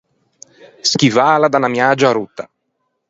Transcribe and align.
Schivâla 0.89 1.47
da 1.49 1.59
unna 1.59 1.73
miagia 1.75 2.11
rotta. 2.17 2.43